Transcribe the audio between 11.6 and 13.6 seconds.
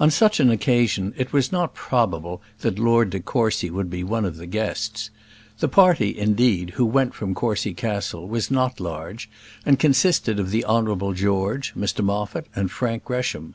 Mr Moffat, and Frank Gresham.